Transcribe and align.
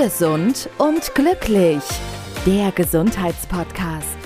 Gesund 0.00 0.70
und 0.78 1.12
glücklich. 1.16 1.82
Der 2.46 2.70
Gesundheitspodcast 2.70 4.16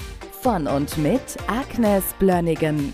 von 0.43 0.67
und 0.67 0.99
mit 0.99 1.23
Agnes 1.47 2.13
Blönnigan. 2.19 2.93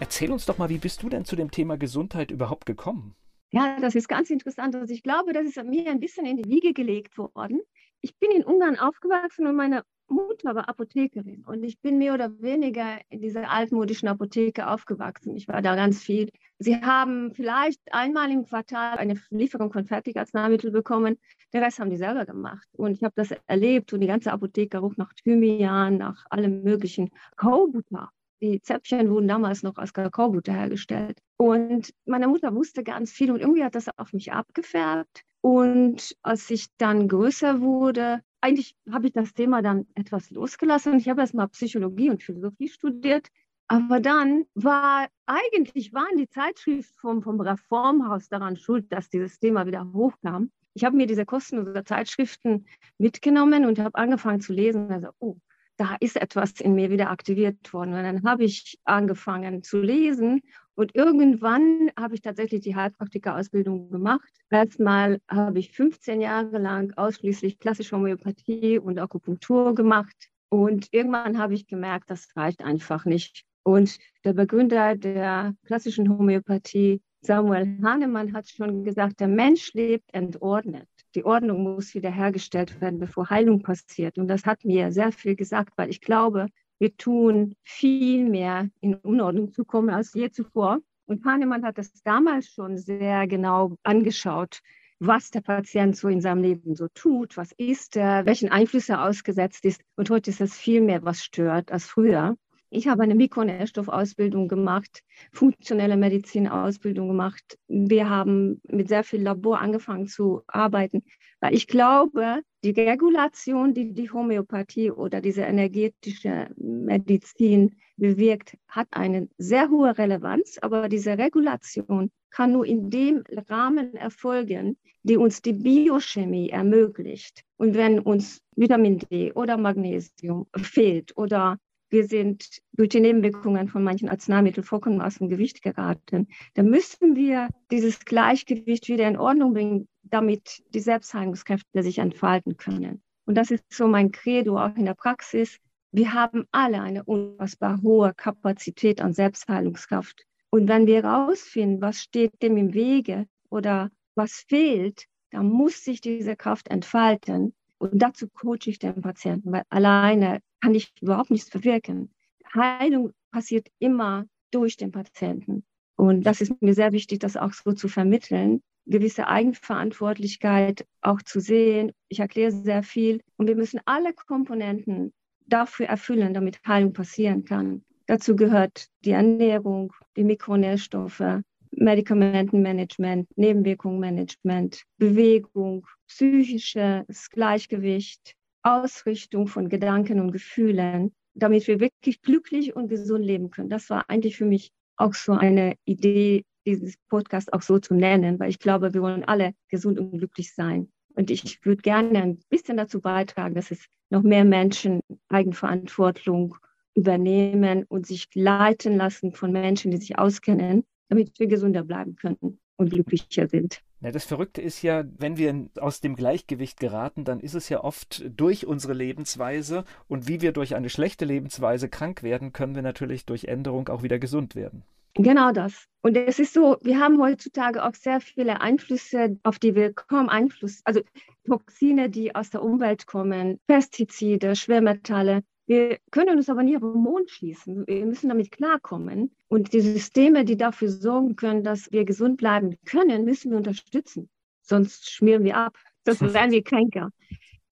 Erzähl 0.00 0.32
uns 0.32 0.46
doch 0.46 0.56
mal, 0.56 0.70
wie 0.70 0.78
bist 0.78 1.02
du 1.02 1.10
denn 1.10 1.26
zu 1.26 1.36
dem 1.36 1.50
Thema 1.50 1.76
Gesundheit 1.76 2.30
überhaupt 2.30 2.64
gekommen? 2.64 3.14
Ja, 3.50 3.78
das 3.82 3.94
ist 3.94 4.08
ganz 4.08 4.30
interessant. 4.30 4.74
Also 4.74 4.94
ich 4.94 5.02
glaube, 5.02 5.34
das 5.34 5.44
ist 5.44 5.62
mir 5.62 5.90
ein 5.90 6.00
bisschen 6.00 6.24
in 6.24 6.38
die 6.38 6.48
Wiege 6.48 6.72
gelegt 6.72 7.18
worden. 7.18 7.60
Ich 8.00 8.16
bin 8.18 8.30
in 8.30 8.44
Ungarn 8.44 8.78
aufgewachsen 8.78 9.46
und 9.46 9.56
meine 9.56 9.84
Mutter 10.08 10.54
war 10.54 10.70
Apothekerin 10.70 11.44
und 11.46 11.62
ich 11.64 11.80
bin 11.80 11.98
mehr 11.98 12.14
oder 12.14 12.30
weniger 12.40 12.98
in 13.10 13.20
dieser 13.20 13.50
altmodischen 13.50 14.08
Apotheke 14.08 14.68
aufgewachsen. 14.68 15.36
Ich 15.36 15.48
war 15.48 15.60
da 15.60 15.76
ganz 15.76 16.02
viel. 16.02 16.30
Sie 16.62 16.76
haben 16.76 17.32
vielleicht 17.34 17.80
einmal 17.92 18.30
im 18.30 18.46
Quartal 18.46 18.96
eine 18.98 19.20
Lieferung 19.30 19.72
von 19.72 19.84
Fertigarzneimitteln 19.84 20.72
bekommen. 20.72 21.18
Der 21.52 21.62
Rest 21.62 21.80
haben 21.80 21.90
die 21.90 21.96
selber 21.96 22.24
gemacht. 22.24 22.68
Und 22.76 22.92
ich 22.92 23.02
habe 23.02 23.14
das 23.16 23.30
erlebt 23.48 23.92
und 23.92 24.00
die 24.00 24.06
ganze 24.06 24.32
Apotheke 24.32 24.78
roch 24.78 24.96
nach 24.96 25.12
Thymian, 25.12 25.98
nach 25.98 26.24
allem 26.30 26.62
möglichen 26.62 27.10
Kaubutter. 27.36 28.10
Die 28.40 28.60
Zäpfchen 28.60 29.10
wurden 29.10 29.26
damals 29.26 29.64
noch 29.64 29.76
aus 29.76 29.92
Kakaobutter 29.92 30.52
hergestellt. 30.52 31.18
Und 31.36 31.92
meine 32.04 32.28
Mutter 32.28 32.54
wusste 32.54 32.84
ganz 32.84 33.10
viel 33.10 33.32
und 33.32 33.40
irgendwie 33.40 33.64
hat 33.64 33.74
das 33.74 33.88
auf 33.98 34.12
mich 34.12 34.32
abgefärbt. 34.32 35.22
Und 35.40 36.16
als 36.22 36.48
ich 36.50 36.68
dann 36.76 37.08
größer 37.08 37.60
wurde, 37.60 38.20
eigentlich 38.40 38.76
habe 38.90 39.08
ich 39.08 39.12
das 39.12 39.34
Thema 39.34 39.62
dann 39.62 39.86
etwas 39.94 40.30
losgelassen. 40.30 40.98
Ich 40.98 41.08
habe 41.08 41.20
erst 41.20 41.34
mal 41.34 41.48
Psychologie 41.48 42.10
und 42.10 42.22
Philosophie 42.22 42.68
studiert. 42.68 43.28
Aber 43.68 44.00
dann 44.00 44.44
war 44.54 45.08
eigentlich 45.26 45.92
waren 45.92 46.16
die 46.16 46.28
Zeitschriften 46.28 46.94
vom, 46.98 47.22
vom 47.22 47.40
Reformhaus 47.40 48.28
daran 48.28 48.56
schuld, 48.56 48.92
dass 48.92 49.08
dieses 49.08 49.38
Thema 49.38 49.66
wieder 49.66 49.90
hochkam. 49.92 50.50
Ich 50.74 50.84
habe 50.84 50.96
mir 50.96 51.06
diese 51.06 51.24
kostenlosen 51.24 51.84
Zeitschriften 51.84 52.66
mitgenommen 52.98 53.66
und 53.66 53.78
habe 53.78 53.94
angefangen 53.94 54.40
zu 54.40 54.52
lesen. 54.52 54.90
Also, 54.90 55.08
oh, 55.18 55.36
da 55.76 55.96
ist 56.00 56.16
etwas 56.16 56.60
in 56.60 56.74
mir 56.74 56.90
wieder 56.90 57.10
aktiviert 57.10 57.72
worden. 57.72 57.94
Und 57.94 58.02
dann 58.02 58.22
habe 58.24 58.44
ich 58.44 58.78
angefangen 58.84 59.62
zu 59.62 59.80
lesen 59.80 60.42
und 60.74 60.94
irgendwann 60.94 61.90
habe 61.98 62.14
ich 62.14 62.22
tatsächlich 62.22 62.62
die 62.62 62.74
Heilpraktika-Ausbildung 62.74 63.90
gemacht. 63.90 64.28
Erstmal 64.50 65.20
habe 65.28 65.58
ich 65.58 65.72
15 65.72 66.20
Jahre 66.20 66.58
lang 66.58 66.92
ausschließlich 66.96 67.58
klassische 67.58 67.96
Homöopathie 67.96 68.78
und 68.78 68.98
Akupunktur 68.98 69.74
gemacht. 69.74 70.30
Und 70.48 70.88
irgendwann 70.92 71.38
habe 71.38 71.54
ich 71.54 71.66
gemerkt, 71.66 72.10
das 72.10 72.28
reicht 72.36 72.62
einfach 72.62 73.04
nicht. 73.04 73.44
Und 73.64 73.98
der 74.24 74.32
Begründer 74.32 74.96
der 74.96 75.54
klassischen 75.64 76.08
Homöopathie, 76.08 77.00
Samuel 77.20 77.78
Hahnemann, 77.82 78.32
hat 78.32 78.48
schon 78.48 78.82
gesagt, 78.84 79.20
der 79.20 79.28
Mensch 79.28 79.72
lebt 79.74 80.12
entordnet 80.12 80.88
die 81.14 81.24
Ordnung 81.24 81.62
muss 81.62 81.94
wiederhergestellt 81.94 82.80
werden, 82.80 82.98
bevor 82.98 83.30
Heilung 83.30 83.62
passiert. 83.62 84.18
Und 84.18 84.28
das 84.28 84.44
hat 84.44 84.64
mir 84.64 84.92
sehr 84.92 85.12
viel 85.12 85.36
gesagt, 85.36 85.72
weil 85.76 85.90
ich 85.90 86.00
glaube, 86.00 86.46
wir 86.78 86.96
tun 86.96 87.54
viel 87.62 88.28
mehr 88.28 88.68
in 88.80 88.94
Unordnung 88.96 89.52
zu 89.52 89.64
kommen 89.64 89.90
als 89.90 90.14
je 90.14 90.30
zuvor. 90.30 90.78
Und 91.06 91.24
Hahnemann 91.24 91.64
hat 91.64 91.78
das 91.78 91.92
damals 92.02 92.48
schon 92.48 92.78
sehr 92.78 93.26
genau 93.26 93.76
angeschaut, 93.82 94.60
was 94.98 95.30
der 95.30 95.40
Patient 95.40 95.96
so 95.96 96.08
in 96.08 96.20
seinem 96.20 96.42
Leben 96.42 96.74
so 96.74 96.86
tut, 96.94 97.36
was 97.36 97.52
ist 97.52 97.96
er, 97.96 98.24
welchen 98.24 98.50
Einflüssen 98.50 98.94
er 98.94 99.04
ausgesetzt 99.04 99.64
ist. 99.64 99.82
Und 99.96 100.10
heute 100.10 100.30
ist 100.30 100.40
es 100.40 100.56
viel 100.56 100.80
mehr, 100.80 101.04
was 101.04 101.22
stört 101.22 101.72
als 101.72 101.86
früher. 101.86 102.36
Ich 102.74 102.88
habe 102.88 103.02
eine 103.02 103.14
Mikronährstoffausbildung 103.14 104.48
gemacht, 104.48 105.02
funktionelle 105.30 105.98
Medizinausbildung 105.98 107.06
gemacht. 107.06 107.58
Wir 107.68 108.08
haben 108.08 108.62
mit 108.66 108.88
sehr 108.88 109.04
viel 109.04 109.20
Labor 109.20 109.60
angefangen 109.60 110.06
zu 110.06 110.40
arbeiten, 110.46 111.02
weil 111.40 111.52
ich 111.52 111.66
glaube, 111.66 112.40
die 112.64 112.70
Regulation, 112.70 113.74
die 113.74 113.92
die 113.92 114.10
Homöopathie 114.10 114.90
oder 114.90 115.20
diese 115.20 115.42
energetische 115.42 116.48
Medizin 116.56 117.76
bewirkt, 117.98 118.56
hat 118.68 118.88
eine 118.92 119.28
sehr 119.36 119.68
hohe 119.68 119.98
Relevanz, 119.98 120.56
aber 120.62 120.88
diese 120.88 121.18
Regulation 121.18 122.10
kann 122.30 122.52
nur 122.52 122.64
in 122.64 122.88
dem 122.88 123.22
Rahmen 123.50 123.94
erfolgen, 123.96 124.78
die 125.02 125.18
uns 125.18 125.42
die 125.42 125.52
Biochemie 125.52 126.48
ermöglicht. 126.48 127.42
Und 127.58 127.74
wenn 127.74 127.98
uns 127.98 128.40
Vitamin 128.56 128.98
D 128.98 129.30
oder 129.32 129.58
Magnesium 129.58 130.46
fehlt 130.56 131.14
oder 131.18 131.58
wir 131.92 132.06
sind 132.06 132.60
durch 132.72 132.88
die 132.88 133.00
Nebenwirkungen 133.00 133.68
von 133.68 133.84
manchen 133.84 134.08
Arzneimitteln 134.08 134.64
vollkommen 134.64 135.02
aus 135.02 135.18
dem 135.18 135.28
Gewicht 135.28 135.62
geraten. 135.62 136.26
Da 136.54 136.62
müssen 136.62 137.16
wir 137.16 137.48
dieses 137.70 138.06
Gleichgewicht 138.06 138.88
wieder 138.88 139.06
in 139.06 139.18
Ordnung 139.18 139.52
bringen, 139.52 139.88
damit 140.02 140.62
die 140.70 140.80
Selbstheilungskräfte 140.80 141.82
sich 141.82 141.98
entfalten 141.98 142.56
können. 142.56 143.02
Und 143.26 143.36
das 143.36 143.50
ist 143.50 143.64
so 143.70 143.86
mein 143.86 144.10
Credo 144.10 144.58
auch 144.58 144.74
in 144.74 144.86
der 144.86 144.94
Praxis. 144.94 145.58
Wir 145.92 146.14
haben 146.14 146.46
alle 146.50 146.80
eine 146.80 147.04
unfassbar 147.04 147.82
hohe 147.82 148.14
Kapazität 148.14 149.02
an 149.02 149.12
Selbstheilungskraft. 149.12 150.24
Und 150.48 150.68
wenn 150.68 150.86
wir 150.86 151.02
herausfinden, 151.02 151.82
was 151.82 152.00
steht 152.00 152.42
dem 152.42 152.56
im 152.56 152.72
Wege 152.72 153.26
oder 153.50 153.90
was 154.14 154.44
fehlt, 154.48 155.04
dann 155.30 155.50
muss 155.50 155.84
sich 155.84 156.00
diese 156.00 156.36
Kraft 156.36 156.68
entfalten. 156.68 157.54
Und 157.82 157.98
dazu 158.00 158.28
coache 158.28 158.68
ich 158.68 158.78
den 158.78 159.00
Patienten, 159.00 159.50
weil 159.50 159.64
alleine 159.68 160.38
kann 160.60 160.72
ich 160.72 160.92
überhaupt 161.00 161.32
nichts 161.32 161.50
bewirken. 161.50 162.12
Heilung 162.54 163.12
passiert 163.32 163.66
immer 163.80 164.26
durch 164.52 164.76
den 164.76 164.92
Patienten. 164.92 165.64
Und 165.96 166.22
das 166.22 166.40
ist 166.40 166.62
mir 166.62 166.74
sehr 166.74 166.92
wichtig, 166.92 167.18
das 167.18 167.36
auch 167.36 167.52
so 167.52 167.72
zu 167.72 167.88
vermitteln, 167.88 168.62
gewisse 168.86 169.26
Eigenverantwortlichkeit 169.26 170.86
auch 171.00 171.22
zu 171.22 171.40
sehen. 171.40 171.90
Ich 172.08 172.20
erkläre 172.20 172.52
sehr 172.52 172.84
viel 172.84 173.20
und 173.36 173.48
wir 173.48 173.56
müssen 173.56 173.80
alle 173.84 174.12
Komponenten 174.12 175.12
dafür 175.48 175.86
erfüllen, 175.86 176.34
damit 176.34 176.60
Heilung 176.64 176.92
passieren 176.92 177.44
kann. 177.44 177.82
Dazu 178.06 178.36
gehört 178.36 178.86
die 179.04 179.10
Ernährung, 179.10 179.92
die 180.16 180.22
Mikronährstoffe, 180.22 181.42
Medikamentenmanagement, 181.72 183.28
Nebenwirkungsmanagement, 183.36 184.82
Bewegung, 184.98 185.86
psychisches 186.06 187.30
Gleichgewicht, 187.30 188.34
Ausrichtung 188.62 189.46
von 189.48 189.68
Gedanken 189.68 190.20
und 190.20 190.32
Gefühlen, 190.32 191.12
damit 191.34 191.66
wir 191.66 191.80
wirklich 191.80 192.22
glücklich 192.22 192.76
und 192.76 192.88
gesund 192.88 193.24
leben 193.24 193.50
können. 193.50 193.70
Das 193.70 193.90
war 193.90 194.08
eigentlich 194.08 194.36
für 194.36 194.44
mich 194.44 194.70
auch 194.96 195.14
so 195.14 195.32
eine 195.32 195.74
Idee, 195.84 196.44
dieses 196.66 196.96
Podcast 197.08 197.52
auch 197.52 197.62
so 197.62 197.78
zu 197.78 197.94
nennen, 197.94 198.38
weil 198.38 198.50
ich 198.50 198.58
glaube, 198.58 198.94
wir 198.94 199.02
wollen 199.02 199.24
alle 199.24 199.52
gesund 199.68 199.98
und 199.98 200.16
glücklich 200.18 200.54
sein. 200.54 200.92
Und 201.14 201.30
ich 201.30 201.64
würde 201.64 201.82
gerne 201.82 202.22
ein 202.22 202.38
bisschen 202.48 202.76
dazu 202.76 203.00
beitragen, 203.00 203.54
dass 203.54 203.70
es 203.70 203.84
noch 204.10 204.22
mehr 204.22 204.44
Menschen 204.44 205.00
Eigenverantwortung 205.28 206.56
übernehmen 206.94 207.84
und 207.88 208.06
sich 208.06 208.28
leiten 208.34 208.96
lassen 208.96 209.32
von 209.32 209.50
Menschen, 209.50 209.90
die 209.90 209.96
sich 209.96 210.18
auskennen, 210.18 210.84
damit 211.12 211.38
wir 211.38 211.46
gesünder 211.46 211.84
bleiben 211.84 212.16
können 212.16 212.58
und 212.76 212.90
glücklicher 212.90 213.46
sind. 213.46 213.82
Ja, 214.00 214.10
das 214.10 214.24
Verrückte 214.24 214.62
ist 214.62 214.80
ja, 214.80 215.04
wenn 215.18 215.36
wir 215.36 215.68
aus 215.78 216.00
dem 216.00 216.16
Gleichgewicht 216.16 216.80
geraten, 216.80 217.24
dann 217.24 217.38
ist 217.38 217.54
es 217.54 217.68
ja 217.68 217.84
oft 217.84 218.24
durch 218.34 218.66
unsere 218.66 218.94
Lebensweise 218.94 219.84
und 220.08 220.26
wie 220.26 220.40
wir 220.40 220.52
durch 220.52 220.74
eine 220.74 220.88
schlechte 220.88 221.26
Lebensweise 221.26 221.90
krank 221.90 222.22
werden, 222.22 222.54
können 222.54 222.74
wir 222.74 222.82
natürlich 222.82 223.26
durch 223.26 223.44
Änderung 223.44 223.88
auch 223.90 224.02
wieder 224.02 224.18
gesund 224.18 224.54
werden. 224.54 224.84
Genau 225.14 225.52
das. 225.52 225.84
Und 226.00 226.16
es 226.16 226.38
ist 226.38 226.54
so, 226.54 226.78
wir 226.80 226.98
haben 226.98 227.20
heutzutage 227.20 227.84
auch 227.84 227.94
sehr 227.94 228.22
viele 228.22 228.62
Einflüsse, 228.62 229.38
auf 229.42 229.58
die 229.58 229.74
wir 229.74 229.92
kaum 229.92 230.30
Einfluss, 230.30 230.80
also 230.84 231.02
Toxine, 231.46 232.08
die 232.08 232.34
aus 232.34 232.48
der 232.48 232.62
Umwelt 232.62 233.06
kommen, 233.06 233.60
Pestizide, 233.66 234.56
Schwermetalle, 234.56 235.42
wir 235.66 235.98
können 236.10 236.36
uns 236.36 236.48
aber 236.48 236.62
nie 236.62 236.76
auf 236.76 236.82
den 236.82 237.02
Mond 237.02 237.30
schießen. 237.30 237.86
Wir 237.86 238.04
müssen 238.04 238.28
damit 238.28 238.50
klarkommen. 238.50 239.34
Und 239.48 239.72
die 239.72 239.80
Systeme, 239.80 240.44
die 240.44 240.56
dafür 240.56 240.88
sorgen 240.88 241.36
können, 241.36 241.62
dass 241.62 241.90
wir 241.92 242.04
gesund 242.04 242.38
bleiben 242.38 242.76
können, 242.84 243.24
müssen 243.24 243.50
wir 243.50 243.58
unterstützen. 243.58 244.28
Sonst 244.60 245.10
schmieren 245.10 245.44
wir 245.44 245.56
ab. 245.56 245.76
Sonst 246.04 246.20
werden 246.34 246.50
wir 246.50 246.64
kränker. 246.64 247.10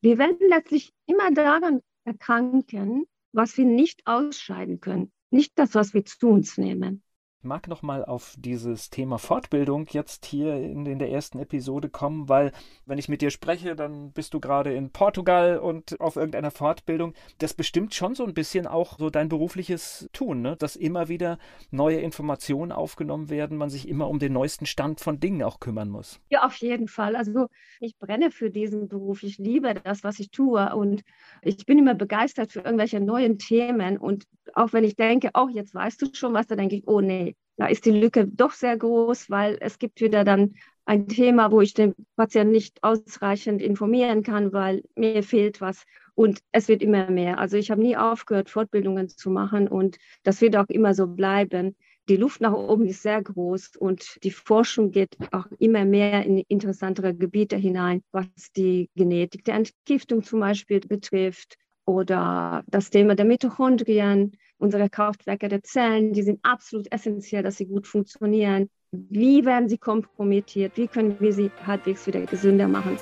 Wir 0.00 0.18
werden 0.18 0.38
letztlich 0.48 0.92
immer 1.06 1.30
daran 1.32 1.80
erkranken, 2.04 3.06
was 3.32 3.56
wir 3.58 3.64
nicht 3.64 4.06
ausscheiden 4.06 4.80
können. 4.80 5.12
Nicht 5.30 5.58
das, 5.58 5.74
was 5.74 5.92
wir 5.92 6.04
zu 6.04 6.28
uns 6.28 6.58
nehmen 6.58 7.02
mag 7.42 7.68
noch 7.68 7.82
mal 7.82 8.04
auf 8.04 8.34
dieses 8.38 8.90
Thema 8.90 9.18
Fortbildung 9.18 9.86
jetzt 9.90 10.26
hier 10.26 10.56
in, 10.56 10.84
in, 10.86 10.98
der 10.98 11.10
ersten 11.10 11.38
Episode 11.38 11.88
kommen, 11.88 12.28
weil 12.28 12.52
wenn 12.86 12.98
ich 12.98 13.08
mit 13.08 13.22
dir 13.22 13.30
spreche, 13.30 13.74
dann 13.74 14.12
bist 14.12 14.34
du 14.34 14.40
gerade 14.40 14.74
in 14.74 14.90
Portugal 14.90 15.58
und 15.58 15.98
auf 16.00 16.16
irgendeiner 16.16 16.50
Fortbildung. 16.50 17.14
Das 17.38 17.54
bestimmt 17.54 17.94
schon 17.94 18.14
so 18.14 18.24
ein 18.24 18.34
bisschen 18.34 18.66
auch 18.66 18.98
so 18.98 19.10
dein 19.10 19.28
berufliches 19.28 20.08
Tun, 20.12 20.42
ne? 20.42 20.56
dass 20.56 20.76
immer 20.76 21.08
wieder 21.08 21.38
neue 21.70 22.00
Informationen 22.00 22.72
aufgenommen 22.72 23.30
werden, 23.30 23.56
man 23.56 23.70
sich 23.70 23.88
immer 23.88 24.08
um 24.08 24.18
den 24.18 24.32
neuesten 24.32 24.66
Stand 24.66 25.00
von 25.00 25.20
Dingen 25.20 25.42
auch 25.42 25.60
kümmern 25.60 25.88
muss. 25.88 26.20
Ja, 26.28 26.44
auf 26.44 26.56
jeden 26.56 26.88
Fall. 26.88 27.16
Also 27.16 27.48
ich 27.80 27.96
brenne 27.98 28.30
für 28.30 28.50
diesen 28.50 28.88
Beruf. 28.88 29.22
Ich 29.22 29.38
liebe 29.38 29.74
das, 29.74 30.04
was 30.04 30.18
ich 30.20 30.30
tue 30.30 30.74
und 30.74 31.02
ich 31.42 31.64
bin 31.64 31.78
immer 31.78 31.94
begeistert 31.94 32.52
für 32.52 32.60
irgendwelche 32.60 33.00
neuen 33.00 33.38
Themen 33.38 33.96
und 33.96 34.26
auch 34.54 34.72
wenn 34.72 34.84
ich 34.84 34.96
denke, 34.96 35.30
oh, 35.34 35.48
jetzt 35.48 35.74
weißt 35.74 36.02
du 36.02 36.06
schon 36.12 36.34
was, 36.34 36.46
dann 36.46 36.58
denke 36.58 36.76
ich, 36.76 36.86
oh 36.86 37.00
nee, 37.00 37.36
da 37.56 37.66
ist 37.66 37.84
die 37.84 37.90
Lücke 37.90 38.26
doch 38.26 38.52
sehr 38.52 38.76
groß, 38.76 39.28
weil 39.30 39.58
es 39.60 39.78
gibt 39.78 40.00
wieder 40.00 40.24
dann 40.24 40.54
ein 40.86 41.08
Thema, 41.08 41.52
wo 41.52 41.60
ich 41.60 41.74
den 41.74 41.94
Patienten 42.16 42.52
nicht 42.52 42.82
ausreichend 42.82 43.62
informieren 43.62 44.22
kann, 44.22 44.52
weil 44.52 44.82
mir 44.96 45.22
fehlt 45.22 45.60
was. 45.60 45.84
Und 46.14 46.40
es 46.52 46.68
wird 46.68 46.82
immer 46.82 47.10
mehr. 47.10 47.38
Also 47.38 47.56
ich 47.56 47.70
habe 47.70 47.82
nie 47.82 47.96
aufgehört, 47.96 48.50
Fortbildungen 48.50 49.08
zu 49.08 49.30
machen 49.30 49.68
und 49.68 49.98
das 50.22 50.40
wird 50.40 50.56
auch 50.56 50.68
immer 50.68 50.94
so 50.94 51.06
bleiben. 51.06 51.76
Die 52.08 52.16
Luft 52.16 52.40
nach 52.40 52.54
oben 52.54 52.86
ist 52.86 53.02
sehr 53.02 53.22
groß 53.22 53.76
und 53.76 54.18
die 54.24 54.32
Forschung 54.32 54.90
geht 54.90 55.16
auch 55.30 55.46
immer 55.58 55.84
mehr 55.84 56.24
in 56.24 56.38
interessantere 56.48 57.14
Gebiete 57.14 57.56
hinein, 57.56 58.02
was 58.10 58.26
die 58.56 58.90
Genetik 58.96 59.44
der 59.44 59.54
Entgiftung 59.54 60.22
zum 60.22 60.40
Beispiel 60.40 60.80
betrifft 60.80 61.56
oder 61.90 62.62
das 62.68 62.90
Thema 62.90 63.14
der 63.16 63.24
Mitochondrien, 63.24 64.32
unsere 64.58 64.88
Kraftwerke 64.88 65.48
der 65.48 65.62
Zellen, 65.62 66.12
die 66.12 66.22
sind 66.22 66.38
absolut 66.42 66.90
essentiell, 66.92 67.42
dass 67.42 67.56
sie 67.56 67.66
gut 67.66 67.86
funktionieren. 67.86 68.70
Wie 68.92 69.44
werden 69.44 69.68
sie 69.68 69.78
kompromittiert? 69.78 70.76
Wie 70.76 70.86
können 70.86 71.16
wir 71.18 71.32
sie 71.32 71.50
halbwegs 71.66 72.06
wieder 72.06 72.20
gesünder 72.22 72.68
machen? 72.68 72.96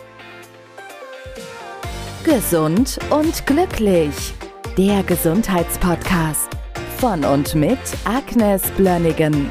Gesund 2.24 2.98
und 3.10 3.46
glücklich. 3.46 4.34
Der 4.76 5.02
Gesundheitspodcast 5.02 6.50
von 6.98 7.24
und 7.24 7.54
mit 7.54 7.78
Agnes 8.04 8.62
Blönnigan. 8.72 9.50